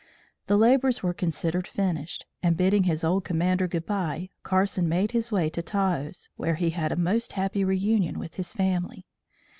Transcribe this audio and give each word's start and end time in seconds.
The 0.47 0.57
labors 0.57 1.03
were 1.03 1.13
considered 1.13 1.67
finished, 1.67 2.25
and 2.41 2.57
bidding 2.57 2.85
his 2.85 3.03
old 3.03 3.23
commander 3.23 3.67
goodbye, 3.67 4.31
Carson 4.41 4.89
made 4.89 5.11
his 5.11 5.31
way 5.31 5.47
to 5.49 5.61
Taos, 5.61 6.27
where 6.37 6.55
he 6.55 6.71
had 6.71 6.91
a 6.91 6.95
most 6.95 7.33
happy 7.33 7.63
reunion 7.63 8.17
with 8.17 8.33
his 8.33 8.51
family. 8.51 9.05